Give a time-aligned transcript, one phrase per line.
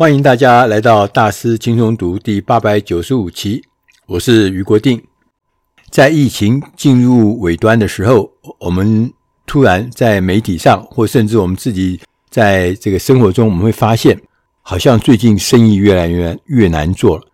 [0.00, 3.62] 欢迎大家来到大师轻松读第八百九十五期，
[4.06, 4.98] 我是余国定。
[5.90, 9.12] 在疫情进入尾端的时候，我们
[9.44, 12.00] 突然在媒体上，或甚至我们自己
[12.30, 14.18] 在这个生活中，我们会发现，
[14.62, 17.24] 好像最近生意越来越越难做了。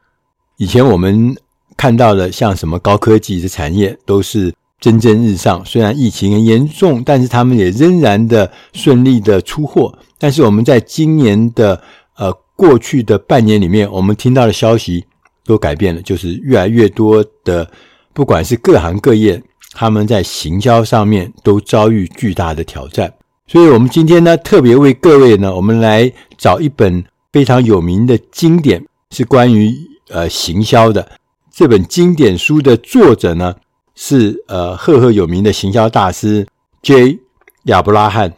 [0.57, 1.37] 以前我们
[1.77, 9.97] 看到的像什么高科技的产业，都是蒸蒸日上，虽然疫情很严重，但是他们也仍然的顺利的出货。
[10.19, 11.81] 但是我们在今年的
[12.17, 12.37] 呃。
[12.57, 15.05] 过去的半年里面，我们听到的消息
[15.45, 17.71] 都改变了，就是越来越多的，
[18.15, 19.41] 不管是各行各业，
[19.73, 23.13] 他们在行销上面都遭遇巨大的挑战。
[23.47, 29.71] 所以，我们今天呢，特别为各位呢，我们来找一本非常有名的经典，是关于
[30.09, 31.07] 呃行销的。
[31.53, 33.55] 这本经典书的作者呢，
[33.95, 36.47] 是呃赫赫有名的行销大师
[36.81, 37.19] J.
[37.65, 38.33] 亚伯拉罕。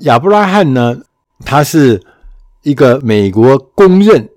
[0.00, 0.98] 亚伯拉罕呢，
[1.42, 2.02] 他是。
[2.66, 4.28] 一个美国公认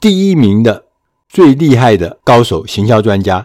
[0.00, 0.84] 第一名的
[1.28, 3.44] 最厉害的高手，行销专家，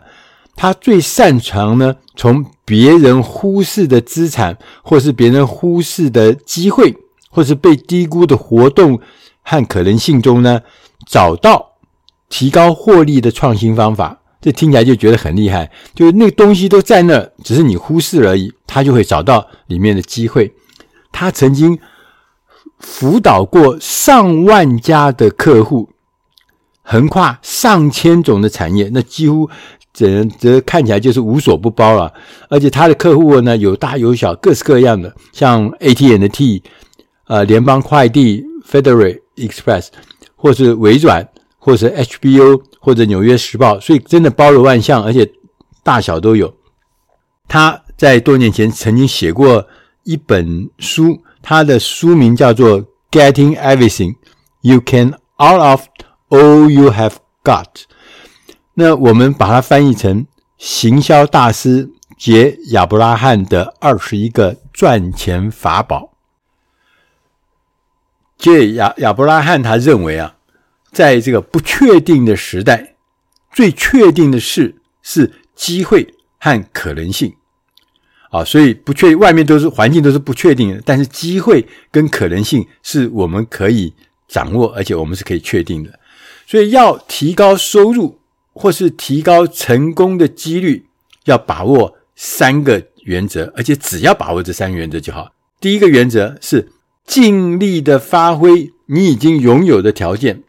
[0.56, 6.96] 他最擅长呢，从别人忽视的资产，或是别人忽视的机会，
[7.32, 9.00] 或是被低估的活动
[9.42, 10.62] 和可能性中呢，
[11.08, 11.72] 找到
[12.30, 14.22] 提高获利的创新方法。
[14.40, 20.54] 这听起来就觉得很厉害，就是那个东西都在那儿，只是你忽视而已，他就会找到里面的机会。
[21.12, 21.80] 他曾经。
[22.80, 25.90] 辅导过上万家的客户，
[26.82, 29.50] 横跨上千种的产业，那几乎
[29.94, 32.14] 这这看起来就是无所不包了。
[32.50, 36.64] 而且他的客户呢，有大有小，各式各样的，像 AT&T、
[37.28, 39.88] 呃联邦快递、Federal Express，
[40.36, 45.30] 或是微软，或是 HBO，或者纽约时报，所以真的包罗万象，而且
[45.84, 46.54] 大小都有。
[47.48, 49.68] 他在多年前曾经写过
[50.04, 51.22] 一本书。
[51.42, 54.16] 他的书名叫做《Getting Everything
[54.62, 55.88] You Can Out of
[56.30, 57.66] All You Have Got》。
[58.74, 60.26] 那我们把它翻译成
[60.58, 66.14] “行销大师杰亚伯拉罕的二十一个赚钱法宝”。
[68.38, 70.36] 杰亚亚伯拉罕他认为啊，
[70.92, 72.96] 在这个不确定的时代，
[73.52, 77.36] 最确定的事是机会和可能性。
[78.30, 83.94] 啊，所以不确，外面都是环境都是不确定的，但是机会跟可能性是我们可以
[84.28, 86.00] 掌握，而且我们是可以确定的。
[86.46, 88.20] 所以要提高收入
[88.54, 90.86] 或是提高成功的几率，
[91.26, 95.32] 要把握三个原则，而且只要把握这三个原则就好。
[95.60, 96.72] 第一个原则是
[97.06, 100.44] 尽力的发挥你已经拥有的条件，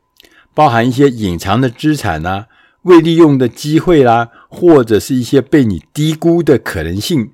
[0.55, 2.47] 包含一些隐藏的资产啊、
[2.83, 7.31] 未利用的机会啦、或者是一些被你低估的可能性。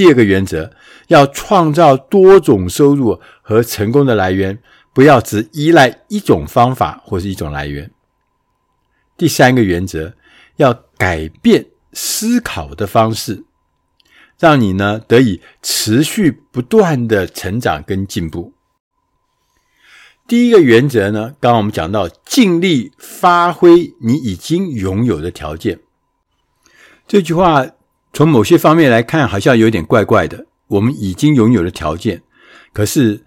[0.00, 0.72] 第二个原则，
[1.08, 4.58] 要创造多种收入和成功的来源，
[4.94, 7.90] 不要只依赖一种方法或是一种来源。
[9.18, 10.14] 第三个原则，
[10.56, 13.44] 要改变思考的方式，
[14.38, 18.54] 让你呢得以持续不断的成长跟进步。
[20.26, 25.78] 第一个原则呢，刚刚我们讲到，尽力发挥你已经拥有的条件，
[27.06, 27.66] 这句话。
[28.12, 30.46] 从某些方面来看，好像有点怪怪的。
[30.68, 32.22] 我们已经拥有了条件，
[32.72, 33.24] 可是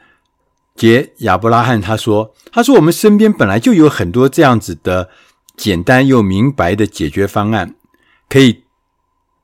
[0.75, 5.09] 杰亚伯拉罕他说：“他说我们身边本来就有很多这样子的
[5.57, 7.75] 简单又明白的解决方案，
[8.29, 8.63] 可以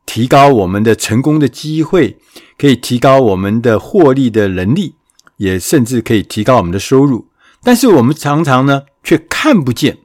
[0.05, 2.17] 提高我们的成功的机会，
[2.57, 4.95] 可以提高我们的获利的能力，
[5.38, 7.27] 也甚至可以提高我们的收入。
[7.61, 9.97] 但是我们常常呢，却看不见，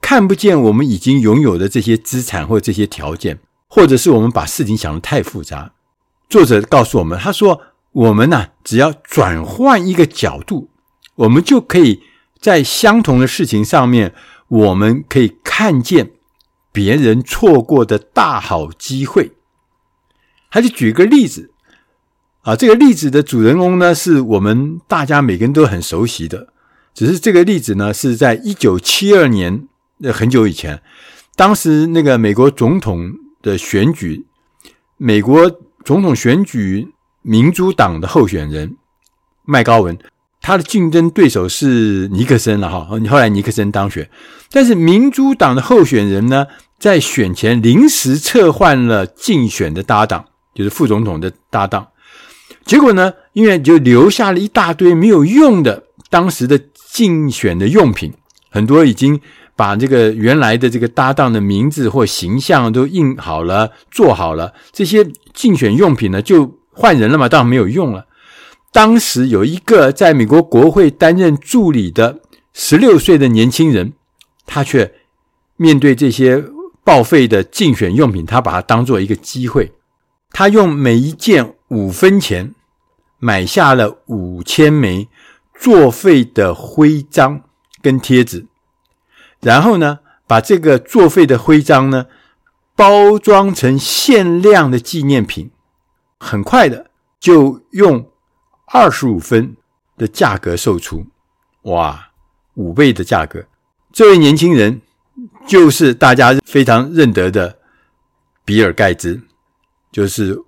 [0.00, 5.72] 看不见我们已经拥有的这些资产或这些条件。”或者是我们把事情想得太复杂。
[6.28, 7.60] 作者告诉我们，他说
[7.92, 10.70] ：“我们呢，只要转换一个角度，
[11.16, 12.02] 我们就可以
[12.40, 14.14] 在相同的事情上面，
[14.48, 16.12] 我们可以看见
[16.72, 19.32] 别人错过的大好机会。”
[20.50, 21.50] 他就举个例子
[22.42, 26.48] 啊，这个例子的主人公呢，是我们大家每个人都很熟悉的，
[26.94, 29.68] 只是这个例子呢，是在一九七二年，
[29.98, 30.82] 那很久以前，
[31.36, 33.12] 当时那个美国总统。
[33.44, 34.24] 的选举，
[34.96, 36.88] 美国总统选举
[37.20, 38.78] 民主党的候选人
[39.44, 39.98] 麦高文，
[40.40, 42.88] 他的竞争对手是尼克森了哈。
[43.10, 44.08] 后来尼克森当选，
[44.50, 46.46] 但是民主党的候选人呢，
[46.78, 50.24] 在选前临时撤换了竞选的搭档，
[50.54, 51.88] 就是副总统的搭档。
[52.64, 56.58] 结果呢，因为就留下了一大堆没有用的当时的
[56.90, 58.14] 竞选的用品，
[58.50, 59.20] 很多已经。
[59.56, 68.06] 把这个原来的这个搭档的名字或形象都印好了，做好了，这些竞选用品呢，就换人了嘛，当然没有用了。
[68.72, 72.20] 当时有一个在美国国会担任助理的
[72.52, 73.92] 十六岁的年轻人，
[74.46, 74.92] 他却
[75.56, 76.44] 面对这些
[76.82, 79.72] 报废的竞选用品，他把它当做一个机会，
[80.30, 82.52] 他用每一件五分钱
[83.20, 85.06] 买下了五千枚
[85.56, 87.42] 作废的徽章
[87.80, 88.46] 跟贴纸，
[89.44, 92.06] 然后呢，把这个作废的徽章呢
[92.74, 95.50] 包装成限量的纪念品，
[96.18, 98.10] 很快的就用
[98.66, 99.56] 二十五分
[99.96, 101.06] 的价格售出，
[101.62, 102.10] 哇！
[102.54, 103.44] 五倍的价格，
[103.92, 104.80] 这位年轻人
[105.44, 107.58] 就是大家非常认得的
[108.44, 109.20] 比尔盖茨，
[109.90, 110.40] 就是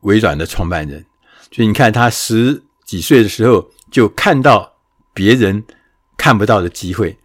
[0.00, 1.06] 微软的创办人。
[1.52, 4.72] 所以你看，他十几岁的时候就看到
[5.14, 5.64] 别人
[6.16, 7.16] 看不到的机会，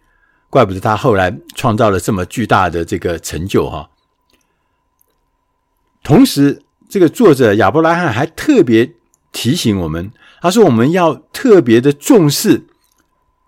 [0.50, 3.90] 怪不得他后来创造了这么巨大的这个成就哈。
[6.02, 8.94] 同时，这个作者亚伯拉罕还特别
[9.32, 10.10] 提醒我们，
[10.40, 12.66] 他说我们要特别的重视。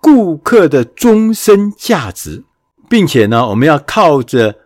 [0.02, 2.44] 顾客的终身价值，
[2.88, 4.60] 并且呢，我们要靠着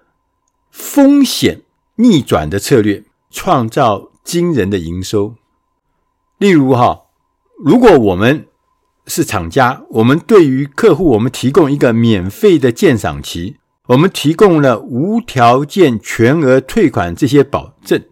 [0.71, 1.63] 风险
[1.97, 3.03] 逆转的策略，
[3.33, 5.35] 创造惊人的营收。
[6.39, 7.07] 例如哈，
[7.59, 8.47] 如果我们
[9.07, 13.57] 是厂家，我们对于客户，我们提供一个免费的鉴赏期，
[13.89, 18.03] 我们提供了无条件全额退款这些保证，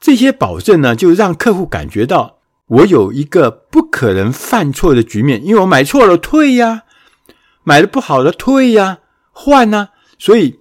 [0.00, 2.38] 这些保证呢，就让客户感觉到。
[2.68, 6.84] 我有一个不可能犯错的局面，因为我买错了退呀，
[7.64, 9.00] 买的不好的退呀，
[9.30, 9.88] 换呐，
[10.18, 10.60] 所以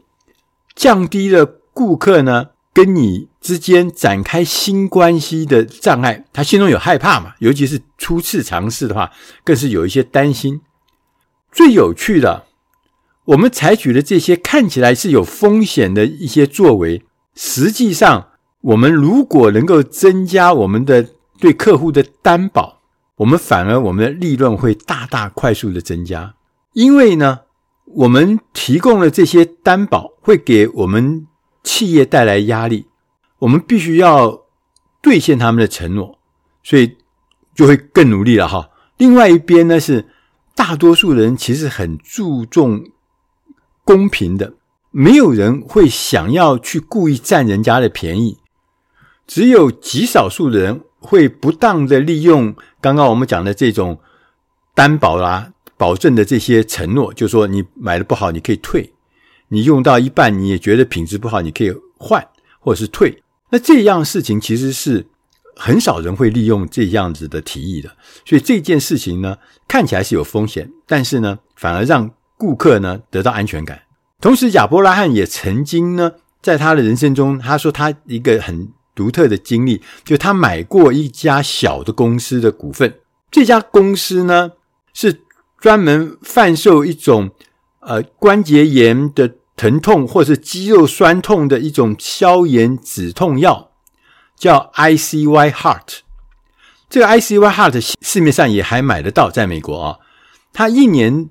[0.76, 6.26] 降低了顾客呢跟你之间展开新关系的障碍。
[6.32, 9.12] 他心中有害怕嘛，尤其是初次尝试的话，
[9.44, 10.62] 更是有一些担心。
[11.52, 12.46] 最有趣的，
[13.26, 17.04] 我们采取的这些看起来是有风险的一些作为，
[17.36, 18.30] 实际上
[18.62, 21.08] 我们如果能够增加我们的。
[21.42, 22.84] 对客户的担保，
[23.16, 26.36] 我们反而我们的利润会大大快速的增加，
[26.74, 27.40] 因为呢，
[27.86, 31.26] 我们提供了这些担保，会给我们
[31.64, 32.88] 企业带来压力，
[33.40, 34.42] 我们必须要
[35.02, 36.20] 兑现他们的承诺，
[36.64, 36.98] 所以
[37.54, 38.70] 就会更努力了哈。
[38.98, 40.08] 另外一边呢，是
[40.56, 42.84] 大多数人其实很注重
[43.84, 44.54] 公平的，
[44.92, 48.38] 没有人会想要去故意占人家的便宜，
[49.26, 50.82] 只有极少数人。
[51.04, 54.00] 会不当的利用刚刚我们讲的这种
[54.76, 58.94] 担保啦、啊、保证的这些承诺，就是说你买的不好你可以退，
[59.52, 62.26] 你用到一半你也觉得品质不好，你可以换
[62.60, 63.22] 或者是退。
[63.52, 65.06] 那这样事情其实是
[65.56, 67.96] 很少人会利用这样子的提议的，
[68.26, 69.38] 所以这件事情呢
[69.68, 73.84] 看起来是有风险，但是呢反而让顾客呢得到安全感。
[74.20, 78.70] 同时，亚伯拉罕也曾经呢在他的人生中，他说他一个很。
[78.94, 82.94] 独特的经历，就他买过一家小的公司的股份。
[83.32, 84.52] 这家公司呢，
[84.94, 85.22] 是
[85.62, 87.32] 专门贩售一种
[87.80, 93.72] 呃关节炎的疼痛或是肌肉酸痛的一种消炎止痛药，
[94.36, 96.00] 叫 ICY Heart。
[96.90, 100.00] 这个 ICY Heart 市面上也还买得到，在美国啊，
[100.52, 101.30] 它一年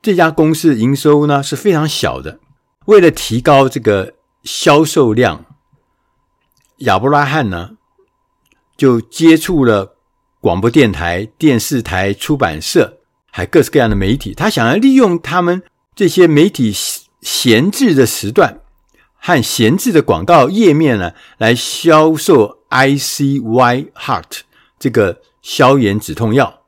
[0.00, 2.40] 这家公司营收呢是非常小的。
[2.86, 4.14] 为了提高这个
[4.44, 5.44] 销售量。
[6.82, 7.70] 亚伯拉罕呢，
[8.76, 9.96] 就接触了
[10.40, 12.98] 广播电台、电视台、出版社，
[13.32, 14.32] 还各式各样的媒体。
[14.32, 15.60] 他想要利用他们
[15.96, 16.72] 这些媒体
[17.20, 18.60] 闲置的时段
[19.18, 24.40] 和闲置的广告页面呢，来销售 ICY Heart
[24.78, 26.62] 这个消炎止痛药。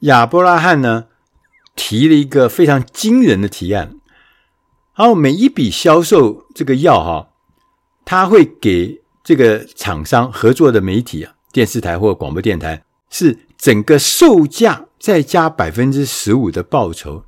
[0.00, 1.06] 亚伯拉罕呢，
[1.74, 3.96] 提了一个非常惊人的提案，
[4.94, 7.28] 然后每一笔销售这个药哈。
[8.04, 17.24] 他会给这个厂商合作的媒体啊，电视台或广播电台，是整个售价再加百分之十五的报酬。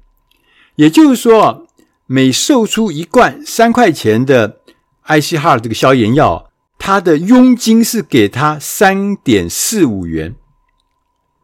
[0.76, 1.66] 也就是说，
[2.12, 4.58] 每售出一罐三块钱的
[5.02, 10.34] 艾希哈尔这个消炎药，它的佣金是给他三点四五元。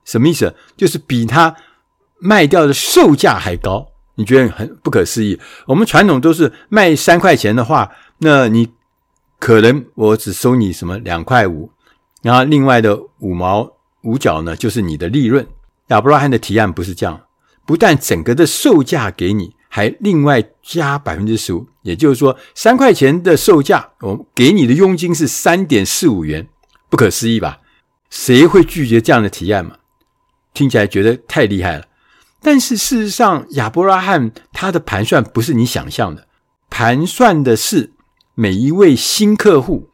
[0.05, 0.57] 什么意思？
[0.77, 1.55] 就是比他
[2.19, 3.87] 卖掉的售价还高。
[4.17, 5.39] 你觉得很不可思议？
[5.67, 8.71] 我们传统都是卖三块钱的话，那你。
[9.39, 11.71] 可能我只收你什么两块五，
[12.23, 13.71] 然后另外的五毛
[14.03, 15.47] 五角呢，就是你的利润。
[15.89, 17.21] 亚伯拉罕的提案不是这样，
[17.67, 26.49] 不但整个的售价给你，还另外加百分之十五，也就是说三块钱的售价，我给你的佣金是三点四五元，
[26.89, 27.61] 不可思议吧？
[28.09, 29.77] 谁会拒绝这样的提案嘛？
[30.55, 31.85] 听起来觉得太厉害了。
[32.41, 36.27] 但是事实上，亚伯拉罕他的盘算不是你想象的，
[36.71, 37.93] 盘算的是。
[38.39, 39.89] 每一位新客户，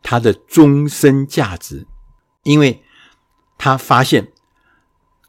[0.00, 1.88] 他的终身价值，
[2.44, 2.84] 因为
[3.58, 4.28] 他发现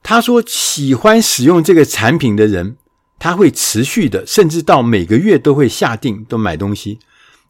[0.04, 2.78] 他说喜欢使用这个产品的人，
[3.26, 7.00] 他会持续的，甚至到每个月都会下定都买东西。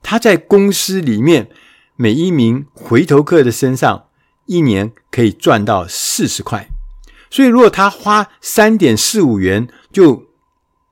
[0.01, 1.49] 他在公司里面
[1.97, 4.05] 每一名回头客的身上，
[4.45, 6.69] 一年可以赚到四十块。
[7.29, 10.23] 所以，如果他花三点四五元就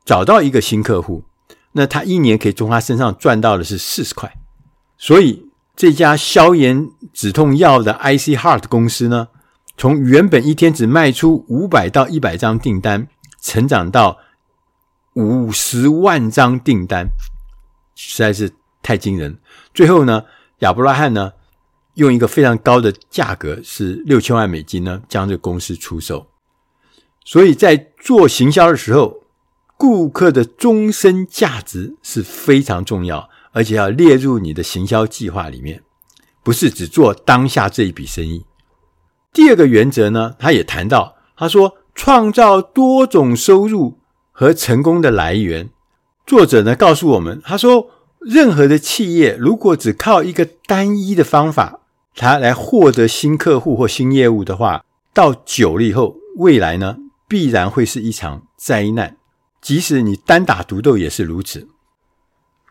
[0.04, 1.24] 找到一个新客户，
[1.72, 4.34] 那他一年可以从他身上赚到的是四十块。
[4.98, 5.48] 所以，
[5.78, 9.30] 这家消炎止痛药的 IC Heart 公司呢，
[9.78, 13.08] 从原本一天只卖出五百到一百张订单，
[13.42, 14.18] 成长到
[15.13, 17.08] 五十万张订单，
[17.96, 18.51] 实在是
[18.82, 19.38] 太惊人。
[19.74, 20.24] 最后呢，
[20.60, 21.34] 亚伯拉罕呢，
[21.96, 26.27] 用一个非常高的价格，是六千万美金呢，将这个公司出售。
[27.25, 29.24] 所以在做行销的时候，
[29.77, 35.84] 顾客的终身价值是非常重要，而且要列入你的行销计划里面，
[36.43, 38.46] 不是只做当下这一笔生意。
[39.32, 43.98] 第二个原则呢，他也谈到，他说创造多种收入
[44.34, 45.70] 和成功的来源。
[46.25, 51.80] 作者呢告诉我们，他说任何的企业如果只靠一个单一的方法，
[52.13, 56.98] 他来获得新客户或新业务的话，到久了以后，未来呢
[57.30, 59.16] 必然会是一场灾难。
[59.62, 61.70] 即使你单打独斗也是如此。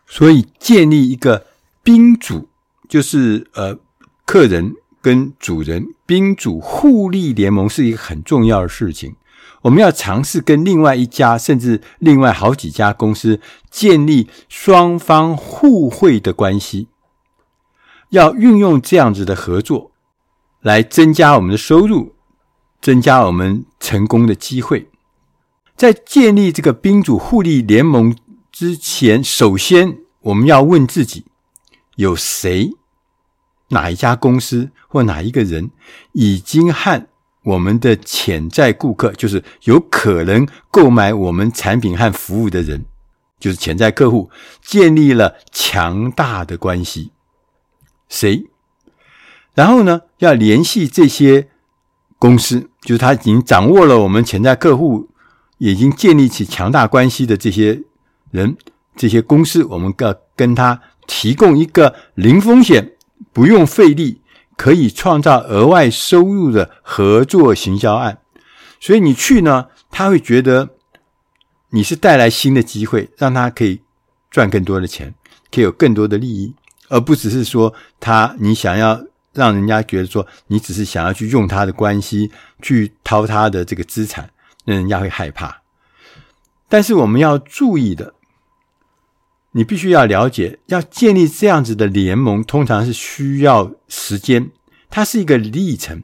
[0.05, 1.47] 所以建立一个
[1.81, 2.49] 宾主，
[2.87, 3.79] 就是呃
[4.25, 4.75] 客人。
[5.03, 9.17] 跟主人、宾主互利联盟是一个很重要的事情。
[9.63, 16.87] 我们要尝试跟另外一家，甚至另外好几家公司建立双方互惠的关系。
[18.09, 19.91] 要运用这样子的合作，
[20.61, 22.13] 来增加我们的收入，
[22.81, 24.89] 增加我们成功的机会。
[25.75, 28.15] 在建立这个宾主互利联盟
[28.51, 31.25] 之前，首先我们要问自己：
[31.95, 32.71] 有谁？
[33.69, 35.71] 哪一家公司或哪一个人
[36.11, 37.07] 已经和
[37.43, 42.85] 我们的潜在顾客，就是有可能购买我们产品和服务的人，
[43.39, 44.29] 就是潜在客户，
[44.61, 47.11] 建立了强大的关系？
[48.09, 48.45] 谁？
[49.53, 51.49] 然后呢，要联系这些
[52.17, 55.09] 公司，就是他已经掌握了我们潜在客户，
[55.57, 57.83] 已经建立起强大关系的这些
[58.31, 58.57] 人、
[58.95, 62.91] 这些公司，我们要跟他提供一个零风险。
[63.31, 64.21] 不用费力，
[64.57, 68.19] 可以创造额外收入的合作行销案。
[68.79, 70.69] 所以你去呢，他会觉得
[71.69, 73.81] 你是带来新的机会，让他可以
[74.29, 75.13] 赚更多的钱，
[75.51, 76.53] 可以有更多的利益，
[76.89, 82.31] 而不只是说他你想要让人家觉得说你只是想要去用他的关系
[82.61, 84.29] 去掏他的这个资产，
[84.65, 85.61] 让人家会害怕。
[86.67, 88.13] 但是我们要注意的。
[89.55, 94.49] 你必须要了解，要建立这样子的联盟，通常是需要时间。
[94.89, 96.03] 它是一个历程，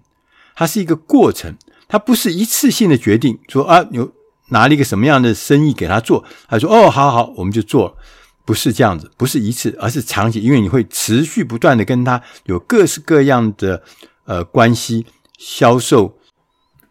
[0.55, 1.55] 它是一个过程，
[1.87, 3.39] 它不是一次性的决定。
[3.47, 4.13] 说啊，有
[4.49, 7.97] 拿了一个什么样的生意给他做，他说哦，好好，我们就做。
[8.45, 13.83] 不是这样子，不是一次，而是长期，因为你会持续不断的跟他有各式各样的
[14.25, 15.05] 呃关系、
[15.37, 16.19] 销售、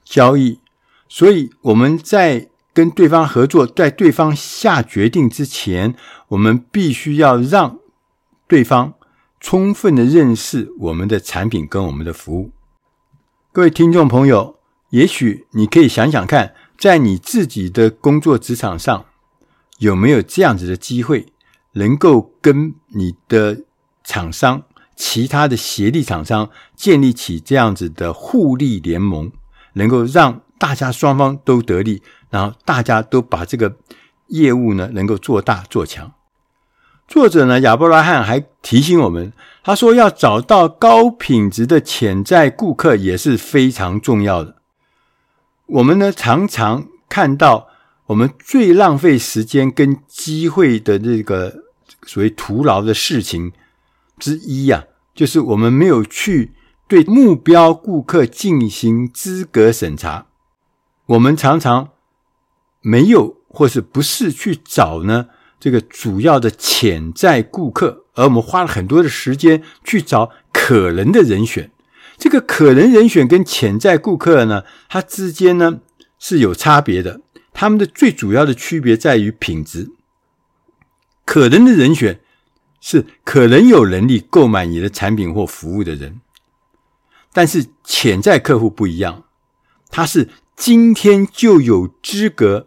[0.05, 0.59] 交易。
[1.09, 2.49] 所以我们在。
[2.73, 5.95] 跟对方合作，在对方下决定之前，
[6.29, 7.79] 我们必须要让
[8.47, 8.95] 对方
[9.41, 12.51] 充分的认识我们的产品跟我们的服务。
[13.53, 14.57] 各位听众朋友，
[14.91, 19.07] 也许你可以想想看，在你自己的工作职场上，
[19.79, 21.27] 有没有这样子的机会，
[21.73, 23.65] 能够跟你的
[24.05, 24.63] 厂商、
[24.95, 29.33] 其他的协力厂商建立起这样子的互利联盟，
[29.73, 32.03] 能够让大家双方都得利。
[32.31, 33.75] 然后大家都把这个
[34.27, 36.13] 业务呢能够做大做强。
[37.07, 39.33] 作者呢亚伯拉罕还提醒我们，
[39.65, 44.57] 他说要找到高品质的潜在顾客也是非常重要的。
[45.65, 47.69] 我们呢常常看到
[48.09, 51.65] 我们最浪费时间跟机会的这个
[52.03, 53.53] 所谓徒劳的事情
[54.19, 56.53] 之一呀、啊，就是我们没有去
[56.87, 60.27] 对目标顾客进行资格审查。
[61.09, 61.91] 我们常常。
[62.81, 65.29] 没有，或是不是去找呢？
[65.59, 71.73] 这个主要的潜在顾客，而我们花了很多的时间去找可能的人选。
[72.17, 75.81] 这个可能人选跟潜在顾客呢，它之间呢
[76.19, 77.21] 是有差别的。
[77.53, 79.91] 他们的最主要的区别在于品质。
[81.25, 82.21] 可能的人选
[82.81, 86.21] 是可能有能力购买你的产品或服务的人，
[87.33, 89.25] 但是潜在客户不一样，
[89.91, 92.67] 他是今天就有资格。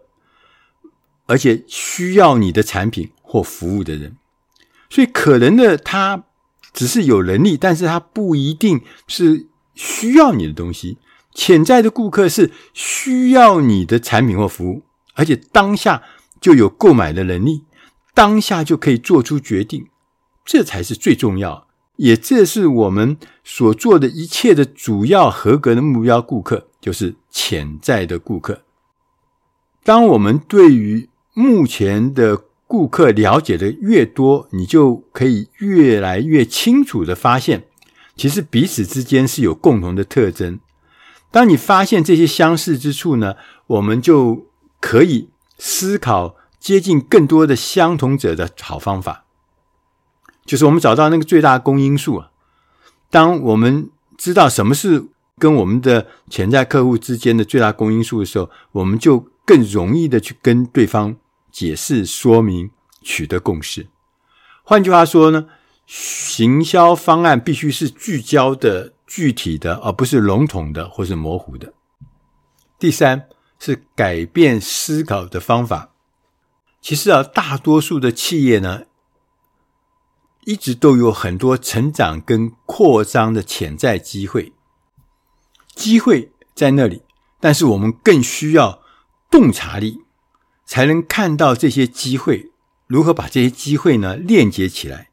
[1.27, 4.17] 而且需要你的产品或服务的人，
[4.89, 6.25] 所以可能的他
[6.74, 10.98] 只是有能力，但是他不一定是需要你的东西。
[11.33, 14.83] 潜在的顾客是需要你的产品或服务，
[15.13, 16.03] 而且当下
[16.41, 17.63] 就有购买的能力，
[18.13, 19.88] 当下就可以做出决定，
[20.43, 21.67] 这才是最重要的，
[22.01, 28.63] 也这是我们所做的一切的主要合格的目标顾客，就是潜在的顾客。
[29.84, 37.67] 当我们对于目前的顾客了解的越多，你就可以越来越清楚地发现，
[38.15, 40.60] 其实彼此之间是有共同的特征。
[41.29, 43.36] 当你发现这些相似之处呢，
[43.67, 44.48] 我们就
[44.79, 45.29] 可以
[45.60, 49.25] 思考接近更多的相同者的好方法，
[50.45, 52.31] 就是我们找到那个最大公因数啊。
[53.10, 55.07] 当我们知道什么是
[55.38, 61.15] 跟我们的潜在客户之间的最大公因数的时候，我们就更容易的去跟对方
[61.51, 62.71] 解释、说明、
[63.01, 63.88] 取得共识。
[64.63, 65.48] 换句话说呢，
[65.86, 68.93] 行销方案必须是聚焦的。
[69.13, 71.74] 具体的，而不是笼统的或是模糊的。
[72.79, 73.27] 第三
[73.60, 75.91] 是改变思考的方法。
[76.79, 78.83] 其实啊，大多数的企业呢，
[80.45, 84.53] 一直都有很多成长跟扩张的潜在机会，
[85.75, 87.01] 机会在那里，
[87.39, 88.81] 但是我们更需要
[89.29, 90.00] 洞察力，
[90.65, 92.51] 才能看到这些机会，
[92.88, 95.10] 如何把这些机会呢链接起来。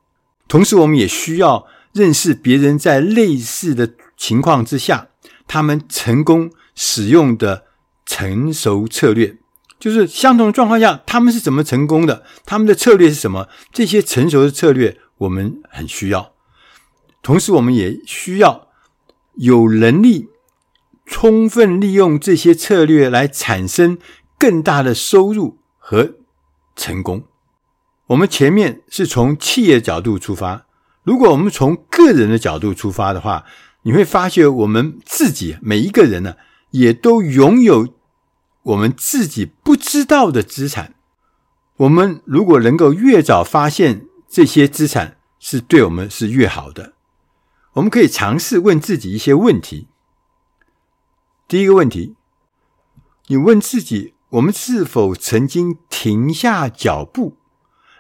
[0.47, 1.67] 同时，我们也需要。
[1.95, 5.09] 认识别人在类似的情况之下，
[5.49, 7.65] 他们成功使用的
[8.05, 9.37] 成熟策略，
[9.81, 12.25] 就是相同的状况下，他们是怎么成功的？
[12.45, 13.49] 他们的策略是什么？
[13.73, 16.33] 这些成熟的策略我们很需要。
[17.23, 18.69] 同时，我们也需要
[19.35, 20.29] 有能力
[21.05, 23.99] 充分利用这些策略来产生
[24.39, 26.15] 更大的收入和
[26.77, 27.25] 成功。
[28.09, 30.67] 我们前面是从企业角度出发。
[31.03, 33.45] 如果我们从个人的角度出发的话，
[33.83, 36.37] 你会发现我们自己每一个人呢，
[36.71, 37.89] 也都拥有
[38.63, 40.95] 我们自己不知道的资产。
[41.77, 46.95] 我们如果能够越早发现这些资产，是对我们是越好的。
[47.75, 49.89] 我们可以尝试问自己一些问题。
[51.47, 52.17] 第一个问题，
[53.29, 57.37] 你问自己：我们是否曾经停下脚步？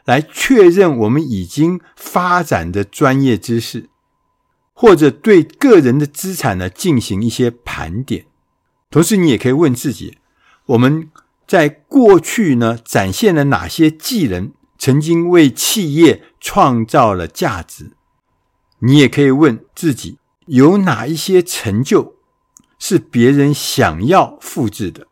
[0.04, 3.90] 来确认我们已经发展的专业知识，
[4.72, 8.26] 或者对个人的资产呢进行一些盘点。
[8.90, 10.18] 同时，你也可以问自己：
[10.64, 11.10] 我们
[11.46, 17.90] 在过去呢展现了哪些技能，曾经为企业创造了价值？
[18.78, 22.14] 你也可以问自己：有哪一些成就
[22.78, 25.08] 是别人想要复制的？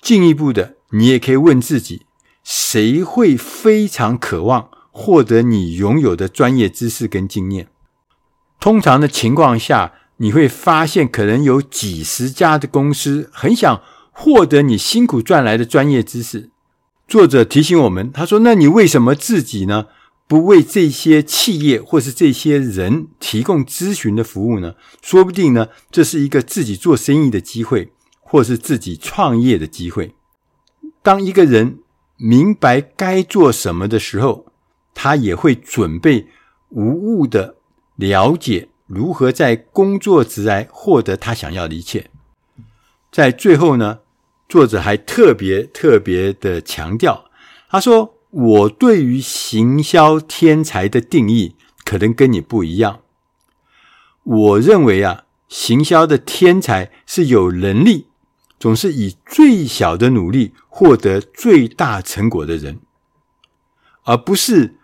[0.00, 2.06] 进一步的，你也可以问自己。
[2.42, 7.68] 谁会非常渴望获得你拥有的专业知识跟经验？
[8.58, 16.49] 通常的情况下，你会发现可能有几十家的公司很想获得你辛苦赚来的专业知识。
[17.10, 19.88] 作者提醒我们，他说：“那你为什么自己呢？
[20.26, 24.76] 不为这些企业或是这些人提供咨询的服务呢？
[25.02, 30.14] 说不定呢，这是一个自己做生意的机会，或是自己创业的机会。
[31.02, 31.80] 当一个人。”
[32.22, 34.44] 明白该做什么的时候，
[34.92, 36.26] 他也会准备
[36.68, 37.56] 无误的
[37.96, 42.10] 了解如何在工作之外获得他想要的一切。
[43.10, 44.00] 在最后呢，
[44.50, 47.30] 作者还特别特别的强调，
[47.70, 53.00] 他说：“我对于行销天才的定义可能跟你不一样。
[54.24, 58.08] 我认为啊，行销的天才是有能力。”
[58.60, 62.80] 总是以最小的努力获得最大成果的人，
[64.04, 64.76] 而不是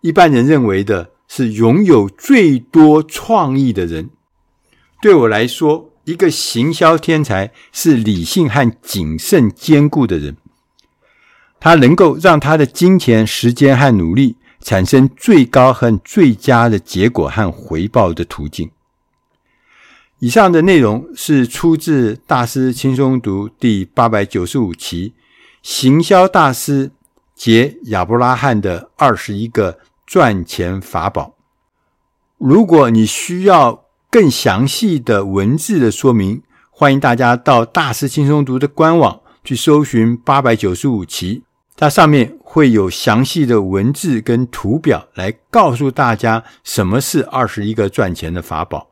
[0.00, 4.08] 一般人认为的是拥有最多创意的人。
[5.02, 10.36] 对我来说，一个行销天才是理性和谨慎兼顾的人，
[11.58, 18.70] 他能够让他的金钱、时间和努力产生最高和最佳的结果和回报的途径。
[20.18, 25.10] 以上的内容是出自《大师轻松读》第八百九十五期
[25.62, 26.92] 《行销大师
[27.34, 31.22] 杰亚伯拉罕的二十一个赚钱法宝》。
[32.38, 33.83] 如果你需要
[34.14, 41.42] 更详细的文字的说明，欢迎大家到《大师轻松读》的官网去搜寻八百九十五期，
[41.74, 48.90] 它上面会有详细的文字跟图表来告诉大家什么是二十一个赚钱的法宝。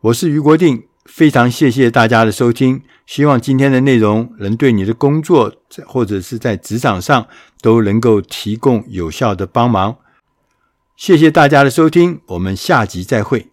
[0.00, 2.82] 我是余国定，非常谢谢大家的收听。
[3.06, 5.54] 希望今天的内容能对你的工作
[5.86, 7.28] 或者是在职场上
[7.60, 9.98] 都能够提供有效的帮忙。
[10.96, 13.51] 谢谢大家的收听，我们下集再会。